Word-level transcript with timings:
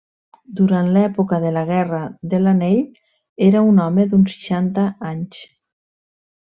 Durant 0.59 0.87
l'època 0.95 1.39
de 1.43 1.51
la 1.57 1.63
Guerra 1.67 1.99
de 2.33 2.41
l'Anell 2.47 2.81
era 3.51 3.65
un 3.71 3.85
home 3.87 4.09
d'uns 4.15 4.35
seixanta 4.35 4.91
anys. 5.15 5.49